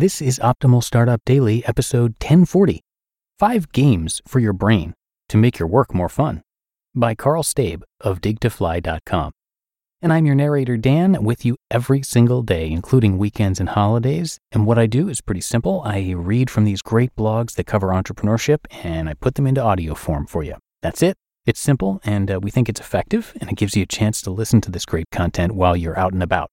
This 0.00 0.22
is 0.22 0.38
Optimal 0.38 0.82
Startup 0.82 1.20
Daily, 1.26 1.62
episode 1.66 2.12
1040 2.22 2.80
Five 3.38 3.70
Games 3.70 4.22
for 4.26 4.38
Your 4.38 4.54
Brain 4.54 4.94
to 5.28 5.36
Make 5.36 5.58
Your 5.58 5.68
Work 5.68 5.92
More 5.92 6.08
Fun 6.08 6.40
by 6.94 7.14
Karl 7.14 7.42
Staib 7.42 7.82
of 8.00 8.22
digtofly.com. 8.22 9.32
And 10.00 10.10
I'm 10.10 10.24
your 10.24 10.34
narrator, 10.34 10.78
Dan, 10.78 11.22
with 11.22 11.44
you 11.44 11.56
every 11.70 12.02
single 12.02 12.40
day, 12.40 12.70
including 12.70 13.18
weekends 13.18 13.60
and 13.60 13.68
holidays. 13.68 14.38
And 14.52 14.64
what 14.64 14.78
I 14.78 14.86
do 14.86 15.10
is 15.10 15.20
pretty 15.20 15.42
simple. 15.42 15.82
I 15.84 16.12
read 16.16 16.48
from 16.48 16.64
these 16.64 16.80
great 16.80 17.14
blogs 17.14 17.56
that 17.56 17.66
cover 17.66 17.88
entrepreneurship 17.88 18.60
and 18.82 19.06
I 19.06 19.12
put 19.12 19.34
them 19.34 19.46
into 19.46 19.62
audio 19.62 19.94
form 19.94 20.26
for 20.26 20.42
you. 20.42 20.54
That's 20.80 21.02
it. 21.02 21.18
It's 21.44 21.60
simple 21.60 22.00
and 22.04 22.30
uh, 22.30 22.40
we 22.40 22.50
think 22.50 22.70
it's 22.70 22.80
effective 22.80 23.34
and 23.38 23.50
it 23.50 23.56
gives 23.58 23.76
you 23.76 23.82
a 23.82 23.86
chance 23.86 24.22
to 24.22 24.30
listen 24.30 24.62
to 24.62 24.70
this 24.70 24.86
great 24.86 25.10
content 25.12 25.54
while 25.54 25.76
you're 25.76 25.98
out 25.98 26.14
and 26.14 26.22
about. 26.22 26.48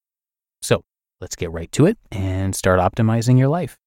Let's 1.19 1.35
get 1.35 1.51
right 1.51 1.71
to 1.71 1.87
it 1.87 1.97
and 2.11 2.55
start 2.55 2.79
optimizing 2.79 3.39
your 3.39 3.47
life. 3.47 3.77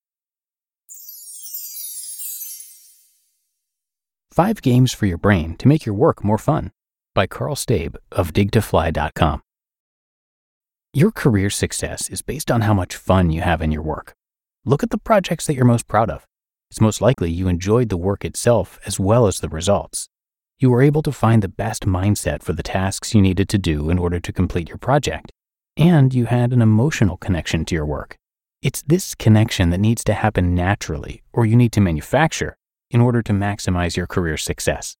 Five 4.32 4.62
Games 4.62 4.92
for 4.92 5.06
Your 5.06 5.18
Brain 5.18 5.56
to 5.56 5.68
Make 5.68 5.84
Your 5.84 5.94
Work 5.94 6.24
More 6.24 6.38
Fun 6.38 6.72
by 7.14 7.26
Karl 7.26 7.54
Staib 7.54 7.96
of 8.10 8.32
digtofly.com. 8.32 9.42
Your 10.92 11.12
career 11.12 11.50
success 11.50 12.08
is 12.08 12.22
based 12.22 12.50
on 12.50 12.62
how 12.62 12.74
much 12.74 12.96
fun 12.96 13.30
you 13.30 13.42
have 13.42 13.62
in 13.62 13.70
your 13.70 13.82
work. 13.82 14.14
Look 14.64 14.82
at 14.82 14.90
the 14.90 14.98
projects 14.98 15.46
that 15.46 15.54
you're 15.54 15.64
most 15.64 15.86
proud 15.86 16.10
of. 16.10 16.26
It's 16.70 16.80
most 16.80 17.00
likely 17.00 17.30
you 17.30 17.46
enjoyed 17.48 17.90
the 17.90 17.96
work 17.96 18.24
itself 18.24 18.78
as 18.86 18.98
well 18.98 19.26
as 19.26 19.38
the 19.38 19.48
results. 19.48 20.08
You 20.58 20.70
were 20.70 20.82
able 20.82 21.02
to 21.02 21.12
find 21.12 21.42
the 21.42 21.48
best 21.48 21.86
mindset 21.86 22.42
for 22.42 22.52
the 22.52 22.62
tasks 22.62 23.14
you 23.14 23.22
needed 23.22 23.48
to 23.50 23.58
do 23.58 23.88
in 23.88 23.98
order 23.98 24.18
to 24.18 24.32
complete 24.32 24.68
your 24.68 24.78
project 24.78 25.32
and 25.76 26.14
you 26.14 26.26
had 26.26 26.52
an 26.52 26.62
emotional 26.62 27.16
connection 27.16 27.64
to 27.66 27.74
your 27.74 27.86
work. 27.86 28.16
It's 28.62 28.82
this 28.82 29.14
connection 29.14 29.70
that 29.70 29.78
needs 29.78 30.04
to 30.04 30.12
happen 30.12 30.54
naturally, 30.54 31.22
or 31.32 31.46
you 31.46 31.56
need 31.56 31.72
to 31.72 31.80
manufacture 31.80 32.56
in 32.90 33.00
order 33.00 33.22
to 33.22 33.32
maximize 33.32 33.96
your 33.96 34.06
career 34.06 34.36
success. 34.36 34.96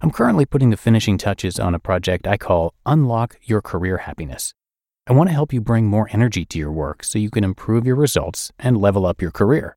I'm 0.00 0.10
currently 0.10 0.46
putting 0.46 0.70
the 0.70 0.76
finishing 0.76 1.18
touches 1.18 1.58
on 1.58 1.74
a 1.74 1.78
project 1.78 2.26
I 2.26 2.36
call 2.36 2.74
Unlock 2.84 3.36
Your 3.42 3.62
Career 3.62 3.98
Happiness. 3.98 4.54
I 5.06 5.12
want 5.12 5.28
to 5.30 5.34
help 5.34 5.52
you 5.52 5.60
bring 5.60 5.86
more 5.86 6.08
energy 6.12 6.44
to 6.46 6.58
your 6.58 6.72
work 6.72 7.04
so 7.04 7.18
you 7.18 7.30
can 7.30 7.44
improve 7.44 7.86
your 7.86 7.96
results 7.96 8.52
and 8.58 8.76
level 8.76 9.06
up 9.06 9.22
your 9.22 9.30
career. 9.30 9.76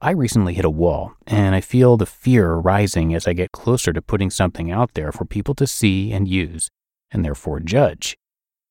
I 0.00 0.10
recently 0.10 0.54
hit 0.54 0.64
a 0.64 0.70
wall, 0.70 1.14
and 1.26 1.54
I 1.54 1.60
feel 1.60 1.96
the 1.96 2.06
fear 2.06 2.54
rising 2.54 3.14
as 3.14 3.26
I 3.26 3.32
get 3.32 3.52
closer 3.52 3.92
to 3.92 4.02
putting 4.02 4.30
something 4.30 4.70
out 4.70 4.94
there 4.94 5.12
for 5.12 5.24
people 5.24 5.54
to 5.54 5.66
see 5.66 6.12
and 6.12 6.28
use, 6.28 6.68
and 7.10 7.24
therefore 7.24 7.60
judge. 7.60 8.16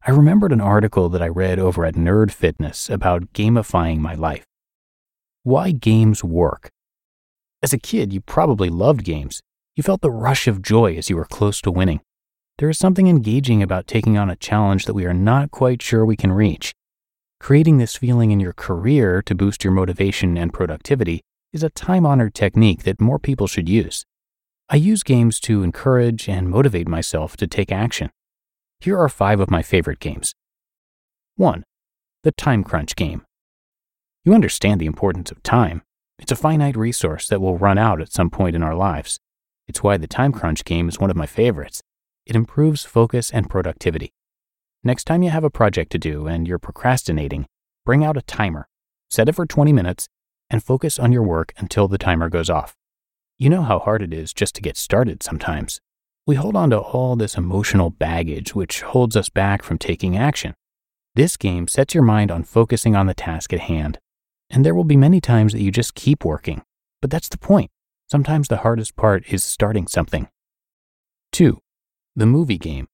I 0.05 0.11
remembered 0.11 0.51
an 0.51 0.59
article 0.59 1.07
that 1.07 1.21
I 1.21 1.29
read 1.29 1.59
over 1.59 1.85
at 1.85 1.95
Nerd 1.95 2.29
Fitness 2.29 2.89
about 2.89 3.31
gamifying 3.31 3.99
my 3.99 4.15
life. 4.15 4.43
Why 5.43 5.71
games 5.71 6.25
work. 6.25 6.69
As 7.61 7.71
a 7.71 7.77
kid, 7.77 8.11
you 8.11 8.19
probably 8.19 8.67
loved 8.67 9.05
games. 9.05 9.39
You 9.77 9.83
felt 9.83 10.01
the 10.01 10.11
rush 10.11 10.45
of 10.45 10.61
joy 10.61 10.97
as 10.97 11.09
you 11.09 11.15
were 11.15 11.23
close 11.23 11.61
to 11.61 11.71
winning. 11.71 12.01
There 12.57 12.69
is 12.69 12.77
something 12.77 13.07
engaging 13.07 13.63
about 13.63 13.87
taking 13.87 14.17
on 14.17 14.29
a 14.29 14.35
challenge 14.35 14.87
that 14.87 14.93
we 14.93 15.05
are 15.05 15.13
not 15.13 15.51
quite 15.51 15.81
sure 15.81 16.05
we 16.05 16.17
can 16.17 16.33
reach. 16.33 16.73
Creating 17.39 17.77
this 17.77 17.95
feeling 17.95 18.31
in 18.31 18.41
your 18.41 18.51
career 18.51 19.21
to 19.21 19.33
boost 19.33 19.63
your 19.63 19.71
motivation 19.71 20.37
and 20.37 20.53
productivity 20.53 21.21
is 21.53 21.63
a 21.63 21.69
time 21.69 22.05
honored 22.05 22.35
technique 22.35 22.83
that 22.83 22.99
more 22.99 23.19
people 23.19 23.47
should 23.47 23.69
use. 23.69 24.03
I 24.67 24.75
use 24.75 25.01
games 25.01 25.39
to 25.41 25.63
encourage 25.63 26.27
and 26.27 26.49
motivate 26.49 26.89
myself 26.89 27.37
to 27.37 27.47
take 27.47 27.71
action. 27.71 28.09
Here 28.83 28.99
are 28.99 29.07
five 29.07 29.39
of 29.39 29.49
my 29.49 29.61
favorite 29.61 30.01
games. 30.01 30.35
1. 31.37 31.63
The 32.23 32.33
Time 32.33 32.65
Crunch 32.65 32.97
Game. 32.97 33.25
You 34.25 34.33
understand 34.33 34.81
the 34.81 34.87
importance 34.87 35.31
of 35.31 35.41
time. 35.41 35.83
It's 36.19 36.33
a 36.33 36.35
finite 36.35 36.75
resource 36.75 37.29
that 37.29 37.39
will 37.39 37.57
run 37.57 37.77
out 37.77 38.01
at 38.01 38.11
some 38.11 38.29
point 38.29 38.57
in 38.57 38.61
our 38.61 38.75
lives. 38.75 39.21
It's 39.69 39.81
why 39.81 39.95
the 39.95 40.05
Time 40.05 40.33
Crunch 40.33 40.65
game 40.65 40.89
is 40.89 40.99
one 40.99 41.09
of 41.09 41.15
my 41.15 41.25
favorites. 41.25 41.81
It 42.25 42.35
improves 42.35 42.83
focus 42.83 43.31
and 43.31 43.49
productivity. 43.49 44.11
Next 44.83 45.05
time 45.05 45.23
you 45.23 45.29
have 45.29 45.45
a 45.45 45.49
project 45.49 45.89
to 45.93 45.97
do 45.97 46.27
and 46.27 46.45
you're 46.45 46.59
procrastinating, 46.59 47.45
bring 47.85 48.03
out 48.03 48.17
a 48.17 48.21
timer, 48.23 48.67
set 49.09 49.29
it 49.29 49.35
for 49.35 49.45
20 49.45 49.71
minutes, 49.71 50.09
and 50.49 50.61
focus 50.61 50.99
on 50.99 51.13
your 51.13 51.23
work 51.23 51.53
until 51.55 51.87
the 51.87 51.97
timer 51.97 52.27
goes 52.27 52.49
off. 52.49 52.75
You 53.39 53.49
know 53.49 53.61
how 53.61 53.79
hard 53.79 54.01
it 54.01 54.13
is 54.13 54.33
just 54.33 54.55
to 54.55 54.61
get 54.61 54.75
started 54.75 55.23
sometimes. 55.23 55.79
We 56.25 56.35
hold 56.35 56.55
on 56.55 56.69
to 56.69 56.79
all 56.79 57.17
this 57.17 57.35
emotional 57.35 57.89
baggage 57.89 58.55
which 58.55 58.81
holds 58.81 59.17
us 59.17 59.27
back 59.27 59.61
from 59.61 59.77
taking 59.77 60.17
action. 60.17 60.53
This 61.15 61.35
game 61.35 61.67
sets 61.67 61.93
your 61.93 62.03
mind 62.03 62.31
on 62.31 62.43
focusing 62.43 62.95
on 62.95 63.07
the 63.07 63.13
task 63.13 63.51
at 63.51 63.59
hand. 63.59 63.99
And 64.49 64.65
there 64.65 64.73
will 64.73 64.85
be 64.85 64.95
many 64.95 65.19
times 65.19 65.51
that 65.51 65.61
you 65.61 65.69
just 65.69 65.95
keep 65.95 66.23
working. 66.23 66.61
But 67.01 67.11
that's 67.11 67.27
the 67.27 67.37
point. 67.37 67.71
Sometimes 68.09 68.47
the 68.47 68.57
hardest 68.57 68.95
part 68.95 69.25
is 69.27 69.43
starting 69.43 69.85
something. 69.87 70.29
2. 71.33 71.59
The 72.15 72.25
movie 72.25 72.57
game. 72.57 72.87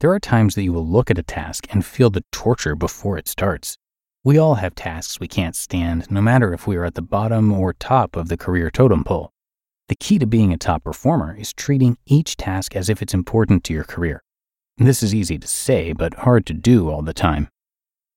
There 0.00 0.10
are 0.10 0.18
times 0.18 0.56
that 0.56 0.64
you 0.64 0.72
will 0.72 0.86
look 0.86 1.12
at 1.12 1.18
a 1.18 1.22
task 1.22 1.68
and 1.70 1.84
feel 1.84 2.10
the 2.10 2.24
torture 2.32 2.74
before 2.74 3.16
it 3.16 3.28
starts. 3.28 3.78
We 4.24 4.38
all 4.38 4.56
have 4.56 4.74
tasks 4.74 5.20
we 5.20 5.28
can't 5.28 5.54
stand, 5.54 6.10
no 6.10 6.20
matter 6.20 6.52
if 6.52 6.66
we 6.66 6.76
are 6.76 6.84
at 6.84 6.94
the 6.94 7.02
bottom 7.02 7.52
or 7.52 7.74
top 7.74 8.16
of 8.16 8.28
the 8.28 8.36
career 8.36 8.70
totem 8.70 9.04
pole. 9.04 9.33
The 9.88 9.96
key 9.96 10.18
to 10.18 10.26
being 10.26 10.50
a 10.50 10.56
top 10.56 10.84
performer 10.84 11.36
is 11.36 11.52
treating 11.52 11.98
each 12.06 12.38
task 12.38 12.74
as 12.74 12.88
if 12.88 13.02
it's 13.02 13.12
important 13.12 13.64
to 13.64 13.74
your 13.74 13.84
career. 13.84 14.22
This 14.78 15.02
is 15.02 15.14
easy 15.14 15.38
to 15.38 15.46
say, 15.46 15.92
but 15.92 16.14
hard 16.14 16.46
to 16.46 16.54
do 16.54 16.88
all 16.88 17.02
the 17.02 17.12
time. 17.12 17.48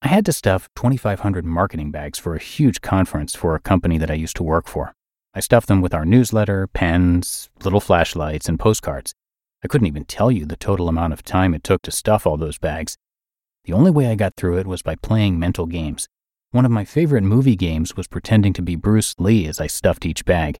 I 0.01 0.07
had 0.07 0.25
to 0.27 0.33
stuff 0.33 0.69
2,500 0.77 1.43
marketing 1.43 1.91
bags 1.91 2.19
for 2.19 2.35
a 2.35 2.39
huge 2.39 2.79
conference 2.79 3.35
for 3.35 3.53
a 3.53 3.59
company 3.59 3.97
that 3.97 4.09
I 4.09 4.13
used 4.13 4.37
to 4.37 4.43
work 4.43 4.67
for. 4.67 4.93
I 5.33 5.41
stuffed 5.41 5.67
them 5.67 5.81
with 5.81 5.93
our 5.93 6.05
newsletter, 6.05 6.67
pens, 6.67 7.49
little 7.63 7.81
flashlights, 7.81 8.47
and 8.47 8.57
postcards. 8.57 9.13
I 9.61 9.67
couldn't 9.67 9.87
even 9.87 10.05
tell 10.05 10.31
you 10.31 10.45
the 10.45 10.55
total 10.55 10.87
amount 10.87 11.11
of 11.13 11.21
time 11.21 11.53
it 11.53 11.63
took 11.65 11.81
to 11.81 11.91
stuff 11.91 12.25
all 12.25 12.37
those 12.37 12.57
bags. 12.57 12.95
The 13.65 13.73
only 13.73 13.91
way 13.91 14.07
I 14.07 14.15
got 14.15 14.35
through 14.37 14.57
it 14.57 14.67
was 14.67 14.81
by 14.81 14.95
playing 14.95 15.37
mental 15.37 15.65
games. 15.65 16.07
One 16.51 16.63
of 16.63 16.71
my 16.71 16.85
favorite 16.85 17.23
movie 17.23 17.57
games 17.57 17.97
was 17.97 18.07
pretending 18.07 18.53
to 18.53 18.61
be 18.61 18.77
Bruce 18.77 19.13
Lee 19.19 19.47
as 19.47 19.59
I 19.59 19.67
stuffed 19.67 20.05
each 20.05 20.23
bag. 20.23 20.57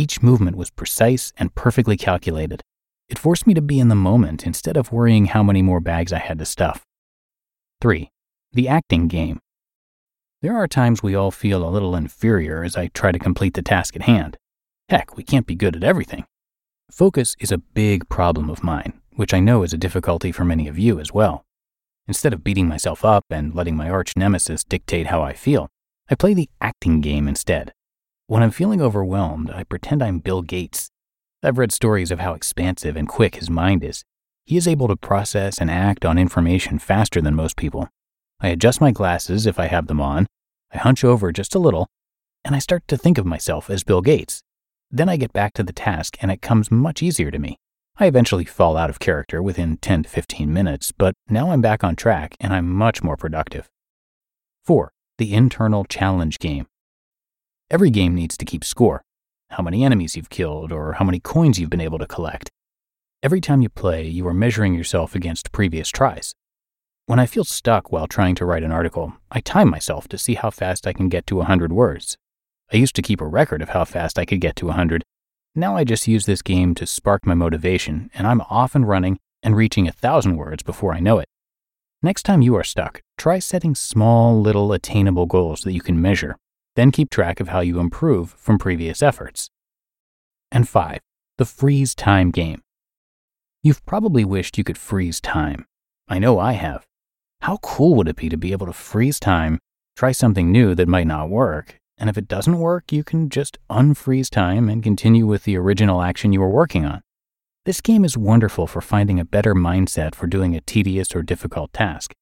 Each 0.00 0.22
movement 0.22 0.56
was 0.56 0.70
precise 0.70 1.30
and 1.36 1.54
perfectly 1.54 1.94
calculated. 1.94 2.62
It 3.10 3.18
forced 3.18 3.46
me 3.46 3.52
to 3.52 3.60
be 3.60 3.78
in 3.78 3.88
the 3.88 3.94
moment 3.94 4.46
instead 4.46 4.78
of 4.78 4.92
worrying 4.92 5.26
how 5.26 5.42
many 5.42 5.60
more 5.60 5.78
bags 5.78 6.10
I 6.10 6.20
had 6.20 6.38
to 6.38 6.46
stuff. 6.46 6.86
3. 7.82 8.08
The 8.54 8.66
acting 8.66 9.08
game. 9.08 9.40
There 10.40 10.56
are 10.56 10.66
times 10.66 11.02
we 11.02 11.14
all 11.14 11.30
feel 11.30 11.62
a 11.62 11.68
little 11.68 11.94
inferior 11.94 12.64
as 12.64 12.78
I 12.78 12.86
try 12.86 13.12
to 13.12 13.18
complete 13.18 13.52
the 13.52 13.60
task 13.60 13.94
at 13.94 14.04
hand. 14.04 14.38
Heck, 14.88 15.18
we 15.18 15.22
can't 15.22 15.46
be 15.46 15.54
good 15.54 15.76
at 15.76 15.84
everything. 15.84 16.24
Focus 16.90 17.36
is 17.38 17.52
a 17.52 17.58
big 17.58 18.08
problem 18.08 18.48
of 18.48 18.64
mine, 18.64 19.02
which 19.16 19.34
I 19.34 19.40
know 19.40 19.62
is 19.62 19.74
a 19.74 19.84
difficulty 19.86 20.32
for 20.32 20.46
many 20.46 20.66
of 20.66 20.78
you 20.78 20.98
as 20.98 21.12
well. 21.12 21.44
Instead 22.08 22.32
of 22.32 22.42
beating 22.42 22.68
myself 22.68 23.04
up 23.04 23.26
and 23.28 23.54
letting 23.54 23.76
my 23.76 23.90
arch 23.90 24.16
nemesis 24.16 24.64
dictate 24.64 25.08
how 25.08 25.20
I 25.20 25.34
feel, 25.34 25.68
I 26.08 26.14
play 26.14 26.32
the 26.32 26.48
acting 26.58 27.02
game 27.02 27.28
instead. 27.28 27.74
When 28.30 28.44
I'm 28.44 28.52
feeling 28.52 28.80
overwhelmed, 28.80 29.50
I 29.50 29.64
pretend 29.64 30.04
I'm 30.04 30.20
Bill 30.20 30.40
Gates. 30.40 30.92
I've 31.42 31.58
read 31.58 31.72
stories 31.72 32.12
of 32.12 32.20
how 32.20 32.32
expansive 32.32 32.94
and 32.94 33.08
quick 33.08 33.34
his 33.34 33.50
mind 33.50 33.82
is. 33.82 34.04
He 34.44 34.56
is 34.56 34.68
able 34.68 34.86
to 34.86 34.94
process 34.94 35.58
and 35.58 35.68
act 35.68 36.04
on 36.04 36.16
information 36.16 36.78
faster 36.78 37.20
than 37.20 37.34
most 37.34 37.56
people. 37.56 37.88
I 38.38 38.50
adjust 38.50 38.80
my 38.80 38.92
glasses 38.92 39.46
if 39.46 39.58
I 39.58 39.66
have 39.66 39.88
them 39.88 40.00
on. 40.00 40.28
I 40.72 40.78
hunch 40.78 41.02
over 41.02 41.32
just 41.32 41.56
a 41.56 41.58
little, 41.58 41.88
and 42.44 42.54
I 42.54 42.60
start 42.60 42.86
to 42.86 42.96
think 42.96 43.18
of 43.18 43.26
myself 43.26 43.68
as 43.68 43.82
Bill 43.82 44.00
Gates. 44.00 44.42
Then 44.92 45.08
I 45.08 45.16
get 45.16 45.32
back 45.32 45.52
to 45.54 45.64
the 45.64 45.72
task, 45.72 46.16
and 46.20 46.30
it 46.30 46.40
comes 46.40 46.70
much 46.70 47.02
easier 47.02 47.32
to 47.32 47.38
me. 47.40 47.56
I 47.96 48.06
eventually 48.06 48.44
fall 48.44 48.76
out 48.76 48.90
of 48.90 49.00
character 49.00 49.42
within 49.42 49.78
10 49.78 50.04
to 50.04 50.08
15 50.08 50.52
minutes, 50.52 50.92
but 50.92 51.14
now 51.28 51.50
I'm 51.50 51.62
back 51.62 51.82
on 51.82 51.96
track 51.96 52.36
and 52.38 52.52
I'm 52.52 52.70
much 52.70 53.02
more 53.02 53.16
productive. 53.16 53.68
4. 54.62 54.92
The 55.18 55.34
internal 55.34 55.84
challenge 55.84 56.38
game. 56.38 56.68
Every 57.70 57.90
game 57.90 58.16
needs 58.16 58.36
to 58.36 58.44
keep 58.44 58.64
score 58.64 59.02
how 59.50 59.62
many 59.62 59.84
enemies 59.84 60.16
you've 60.16 60.30
killed, 60.30 60.70
or 60.70 60.92
how 60.94 61.04
many 61.04 61.18
coins 61.18 61.58
you've 61.58 61.70
been 61.70 61.80
able 61.80 61.98
to 61.98 62.06
collect. 62.06 62.50
Every 63.22 63.40
time 63.40 63.60
you 63.60 63.68
play, 63.68 64.06
you 64.06 64.26
are 64.28 64.34
measuring 64.34 64.74
yourself 64.74 65.14
against 65.14 65.52
previous 65.52 65.88
tries. 65.88 66.34
When 67.06 67.18
I 67.18 67.26
feel 67.26 67.42
stuck 67.42 67.90
while 67.90 68.06
trying 68.06 68.36
to 68.36 68.44
write 68.44 68.62
an 68.62 68.70
article, 68.70 69.14
I 69.30 69.40
time 69.40 69.68
myself 69.68 70.06
to 70.08 70.18
see 70.18 70.34
how 70.34 70.50
fast 70.50 70.86
I 70.86 70.92
can 70.92 71.08
get 71.08 71.26
to 71.26 71.36
100 71.36 71.72
words. 71.72 72.16
I 72.72 72.76
used 72.76 72.94
to 72.94 73.02
keep 73.02 73.20
a 73.20 73.26
record 73.26 73.60
of 73.60 73.70
how 73.70 73.84
fast 73.84 74.18
I 74.18 74.24
could 74.24 74.40
get 74.40 74.54
to 74.56 74.66
100. 74.66 75.02
Now 75.56 75.76
I 75.76 75.82
just 75.82 76.06
use 76.06 76.26
this 76.26 76.42
game 76.42 76.76
to 76.76 76.86
spark 76.86 77.26
my 77.26 77.34
motivation, 77.34 78.08
and 78.14 78.26
I'm 78.26 78.40
off 78.42 78.76
and 78.76 78.86
running 78.86 79.18
and 79.42 79.56
reaching 79.56 79.86
a 79.86 79.90
1,000 79.90 80.36
words 80.36 80.62
before 80.62 80.94
I 80.94 81.00
know 81.00 81.18
it. 81.18 81.26
Next 82.02 82.22
time 82.22 82.40
you 82.40 82.54
are 82.54 82.64
stuck, 82.64 83.02
try 83.18 83.40
setting 83.40 83.74
small, 83.74 84.40
little, 84.40 84.72
attainable 84.72 85.26
goals 85.26 85.62
that 85.62 85.72
you 85.72 85.80
can 85.80 86.00
measure 86.00 86.36
then 86.76 86.90
keep 86.90 87.10
track 87.10 87.40
of 87.40 87.48
how 87.48 87.60
you 87.60 87.78
improve 87.78 88.34
from 88.38 88.58
previous 88.58 89.02
efforts. 89.02 89.50
And 90.52 90.68
5. 90.68 91.00
The 91.38 91.44
freeze 91.44 91.94
time 91.94 92.30
game. 92.30 92.62
You've 93.62 93.84
probably 93.84 94.24
wished 94.24 94.56
you 94.56 94.64
could 94.64 94.78
freeze 94.78 95.20
time. 95.20 95.66
I 96.08 96.18
know 96.18 96.38
I 96.38 96.52
have. 96.52 96.86
How 97.42 97.58
cool 97.58 97.94
would 97.94 98.08
it 98.08 98.16
be 98.16 98.28
to 98.28 98.36
be 98.36 98.52
able 98.52 98.66
to 98.66 98.72
freeze 98.72 99.20
time, 99.20 99.58
try 99.96 100.12
something 100.12 100.50
new 100.50 100.74
that 100.74 100.88
might 100.88 101.06
not 101.06 101.30
work, 101.30 101.78
and 101.98 102.08
if 102.08 102.16
it 102.16 102.28
doesn't 102.28 102.58
work, 102.58 102.92
you 102.92 103.04
can 103.04 103.28
just 103.28 103.58
unfreeze 103.70 104.30
time 104.30 104.68
and 104.68 104.82
continue 104.82 105.26
with 105.26 105.44
the 105.44 105.56
original 105.56 106.02
action 106.02 106.32
you 106.32 106.40
were 106.40 106.50
working 106.50 106.84
on? 106.84 107.02
This 107.66 107.82
game 107.82 108.04
is 108.04 108.16
wonderful 108.16 108.66
for 108.66 108.80
finding 108.80 109.20
a 109.20 109.24
better 109.24 109.54
mindset 109.54 110.14
for 110.14 110.26
doing 110.26 110.56
a 110.56 110.62
tedious 110.62 111.14
or 111.14 111.22
difficult 111.22 111.72
task. 111.74 112.14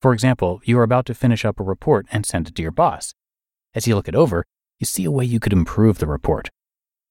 For 0.00 0.12
example, 0.12 0.60
you 0.64 0.78
are 0.78 0.84
about 0.84 1.06
to 1.06 1.14
finish 1.14 1.44
up 1.44 1.58
a 1.58 1.64
report 1.64 2.06
and 2.12 2.24
send 2.24 2.48
it 2.48 2.54
to 2.54 2.62
your 2.62 2.70
boss. 2.70 3.12
As 3.74 3.86
you 3.86 3.94
look 3.94 4.08
it 4.08 4.14
over, 4.14 4.44
you 4.78 4.86
see 4.86 5.04
a 5.04 5.10
way 5.10 5.24
you 5.24 5.40
could 5.40 5.52
improve 5.52 5.98
the 5.98 6.06
report. 6.06 6.50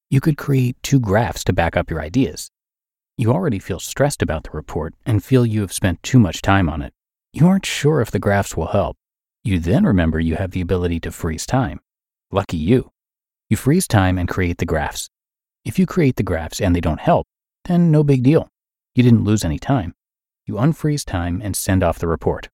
You 0.09 0.21
could 0.21 0.37
create 0.37 0.77
two 0.81 0.99
graphs 0.99 1.43
to 1.45 1.53
back 1.53 1.75
up 1.75 1.89
your 1.89 2.01
ideas. 2.01 2.49
You 3.17 3.31
already 3.31 3.59
feel 3.59 3.79
stressed 3.79 4.21
about 4.21 4.43
the 4.43 4.51
report 4.51 4.93
and 5.05 5.23
feel 5.23 5.45
you 5.45 5.61
have 5.61 5.73
spent 5.73 6.01
too 6.03 6.19
much 6.19 6.41
time 6.41 6.69
on 6.69 6.81
it. 6.81 6.93
You 7.33 7.47
aren't 7.47 7.65
sure 7.65 7.99
if 7.99 8.11
the 8.11 8.19
graphs 8.19 8.55
will 8.55 8.67
help. 8.67 8.95
You 9.43 9.59
then 9.59 9.85
remember 9.85 10.19
you 10.19 10.35
have 10.35 10.51
the 10.51 10.61
ability 10.61 10.99
to 11.01 11.11
freeze 11.11 11.45
time. 11.45 11.81
Lucky 12.31 12.57
you. 12.57 12.91
You 13.49 13.57
freeze 13.57 13.87
time 13.87 14.17
and 14.17 14.29
create 14.29 14.57
the 14.57 14.65
graphs. 14.65 15.09
If 15.65 15.77
you 15.77 15.85
create 15.85 16.15
the 16.15 16.23
graphs 16.23 16.61
and 16.61 16.75
they 16.75 16.81
don't 16.81 16.99
help, 16.99 17.27
then 17.65 17.91
no 17.91 18.03
big 18.03 18.23
deal. 18.23 18.49
You 18.95 19.03
didn't 19.03 19.23
lose 19.23 19.43
any 19.43 19.59
time. 19.59 19.93
You 20.45 20.55
unfreeze 20.55 21.05
time 21.05 21.41
and 21.43 21.55
send 21.55 21.83
off 21.83 21.99
the 21.99 22.07
report. 22.07 22.49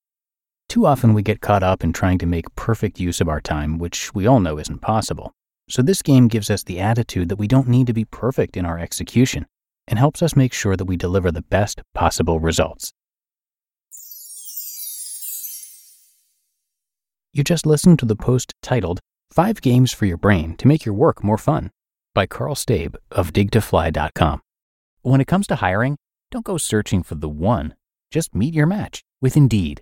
Too 0.69 0.85
often 0.85 1.15
we 1.15 1.23
get 1.23 1.41
caught 1.41 1.63
up 1.63 1.83
in 1.83 1.93
trying 1.93 2.19
to 2.19 2.27
make 2.27 2.53
perfect 2.55 2.99
use 2.99 3.19
of 3.19 3.27
our 3.27 3.41
time, 3.41 3.79
which 3.79 4.13
we 4.13 4.27
all 4.27 4.39
know 4.39 4.59
isn't 4.59 4.81
possible. 4.81 5.33
So 5.67 5.81
this 5.81 6.03
game 6.03 6.27
gives 6.27 6.51
us 6.51 6.61
the 6.61 6.79
attitude 6.79 7.29
that 7.29 7.37
we 7.37 7.47
don't 7.47 7.67
need 7.67 7.87
to 7.87 7.93
be 7.93 8.05
perfect 8.05 8.55
in 8.55 8.67
our 8.67 8.77
execution 8.77 9.47
and 9.87 9.97
helps 9.97 10.21
us 10.21 10.35
make 10.35 10.53
sure 10.53 10.77
that 10.77 10.85
we 10.85 10.95
deliver 10.95 11.31
the 11.31 11.41
best 11.41 11.81
possible 11.95 12.39
results. 12.39 12.93
You 17.33 17.43
just 17.43 17.65
listened 17.65 17.97
to 17.99 18.05
the 18.05 18.15
post 18.15 18.53
titled 18.61 18.99
Five 19.31 19.61
Games 19.61 19.91
for 19.91 20.05
Your 20.05 20.17
Brain 20.17 20.55
to 20.57 20.67
Make 20.67 20.85
Your 20.85 20.93
Work 20.93 21.23
More 21.23 21.39
Fun 21.39 21.71
by 22.13 22.27
Karl 22.27 22.53
Staib 22.53 22.95
of 23.09 23.33
digtofly.com. 23.33 24.41
When 25.01 25.21
it 25.21 25.27
comes 25.27 25.47
to 25.47 25.55
hiring, 25.55 25.97
don't 26.29 26.45
go 26.45 26.59
searching 26.59 27.01
for 27.01 27.15
the 27.15 27.29
one. 27.29 27.73
Just 28.11 28.35
meet 28.35 28.53
your 28.53 28.67
match 28.67 29.03
with 29.19 29.35
Indeed. 29.35 29.81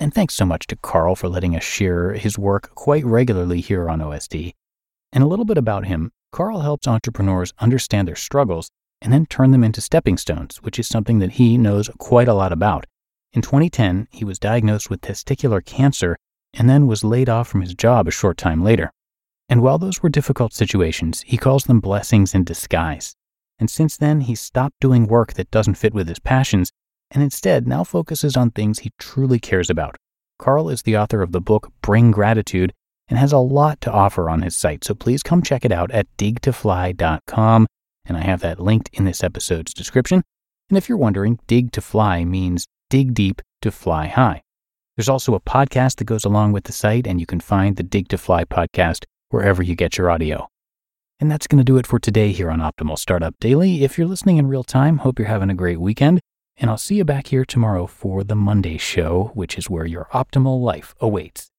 And 0.00 0.14
thanks 0.14 0.34
so 0.34 0.46
much 0.46 0.66
to 0.68 0.76
Karl 0.76 1.14
for 1.14 1.28
letting 1.28 1.54
us 1.54 1.62
share 1.62 2.14
his 2.14 2.38
work 2.38 2.74
quite 2.74 3.04
regularly 3.04 3.60
here 3.60 3.90
on 3.90 4.00
OSD. 4.00 4.54
And 5.12 5.22
a 5.22 5.26
little 5.26 5.44
bit 5.44 5.58
about 5.58 5.84
him 5.84 6.10
Karl 6.32 6.60
helps 6.60 6.88
entrepreneurs 6.88 7.52
understand 7.58 8.08
their 8.08 8.16
struggles 8.16 8.70
and 9.02 9.12
then 9.12 9.26
turn 9.26 9.50
them 9.50 9.62
into 9.62 9.82
stepping 9.82 10.16
stones, 10.16 10.56
which 10.62 10.78
is 10.78 10.86
something 10.86 11.18
that 11.18 11.32
he 11.32 11.58
knows 11.58 11.90
quite 11.98 12.28
a 12.28 12.34
lot 12.34 12.50
about. 12.50 12.86
In 13.34 13.42
2010, 13.42 14.08
he 14.10 14.24
was 14.24 14.38
diagnosed 14.38 14.88
with 14.88 15.02
testicular 15.02 15.62
cancer 15.62 16.16
and 16.54 16.68
then 16.68 16.86
was 16.86 17.04
laid 17.04 17.28
off 17.28 17.48
from 17.48 17.60
his 17.60 17.74
job 17.74 18.08
a 18.08 18.10
short 18.10 18.38
time 18.38 18.64
later. 18.64 18.90
And 19.50 19.60
while 19.60 19.78
those 19.78 20.02
were 20.02 20.08
difficult 20.08 20.54
situations, 20.54 21.22
he 21.26 21.36
calls 21.36 21.64
them 21.64 21.80
blessings 21.80 22.34
in 22.34 22.44
disguise. 22.44 23.16
And 23.58 23.68
since 23.68 23.98
then, 23.98 24.22
he's 24.22 24.40
stopped 24.40 24.80
doing 24.80 25.06
work 25.06 25.34
that 25.34 25.50
doesn't 25.50 25.74
fit 25.74 25.92
with 25.92 26.08
his 26.08 26.20
passions 26.20 26.72
and 27.10 27.22
instead 27.22 27.66
now 27.66 27.84
focuses 27.84 28.36
on 28.36 28.50
things 28.50 28.80
he 28.80 28.92
truly 28.98 29.38
cares 29.38 29.70
about. 29.70 29.96
Karl 30.38 30.68
is 30.68 30.82
the 30.82 30.96
author 30.96 31.22
of 31.22 31.32
the 31.32 31.40
book 31.40 31.72
Bring 31.82 32.10
Gratitude 32.10 32.72
and 33.08 33.18
has 33.18 33.32
a 33.32 33.38
lot 33.38 33.80
to 33.82 33.90
offer 33.90 34.30
on 34.30 34.42
his 34.42 34.56
site, 34.56 34.84
so 34.84 34.94
please 34.94 35.22
come 35.22 35.42
check 35.42 35.64
it 35.64 35.72
out 35.72 35.90
at 35.90 36.06
digtofly.com, 36.16 37.66
and 38.04 38.16
I 38.16 38.20
have 38.20 38.40
that 38.40 38.60
linked 38.60 38.90
in 38.92 39.04
this 39.04 39.22
episode's 39.22 39.74
description. 39.74 40.22
And 40.68 40.78
if 40.78 40.88
you're 40.88 40.98
wondering, 40.98 41.38
dig 41.46 41.72
to 41.72 41.80
fly 41.80 42.24
means 42.24 42.66
dig 42.88 43.14
deep 43.14 43.42
to 43.62 43.70
fly 43.70 44.06
high. 44.06 44.42
There's 45.00 45.08
also 45.08 45.34
a 45.34 45.40
podcast 45.40 45.96
that 45.96 46.04
goes 46.04 46.26
along 46.26 46.52
with 46.52 46.64
the 46.64 46.72
site, 46.72 47.06
and 47.06 47.18
you 47.18 47.24
can 47.24 47.40
find 47.40 47.76
the 47.76 47.82
Dig 47.82 48.08
to 48.08 48.18
Fly 48.18 48.44
podcast 48.44 49.04
wherever 49.30 49.62
you 49.62 49.74
get 49.74 49.96
your 49.96 50.10
audio. 50.10 50.46
And 51.18 51.30
that's 51.30 51.46
going 51.46 51.56
to 51.56 51.64
do 51.64 51.78
it 51.78 51.86
for 51.86 51.98
today 51.98 52.32
here 52.32 52.50
on 52.50 52.60
Optimal 52.60 52.98
Startup 52.98 53.34
Daily. 53.40 53.82
If 53.82 53.96
you're 53.96 54.06
listening 54.06 54.36
in 54.36 54.46
real 54.46 54.62
time, 54.62 54.98
hope 54.98 55.18
you're 55.18 55.28
having 55.28 55.48
a 55.48 55.54
great 55.54 55.80
weekend. 55.80 56.20
And 56.60 56.68
I'll 56.68 56.76
see 56.76 56.96
you 56.96 57.04
back 57.04 57.28
here 57.28 57.46
tomorrow 57.46 57.86
for 57.86 58.22
the 58.22 58.36
Monday 58.36 58.76
show, 58.76 59.30
which 59.32 59.56
is 59.56 59.70
where 59.70 59.86
your 59.86 60.08
optimal 60.12 60.60
life 60.60 60.94
awaits. 61.00 61.49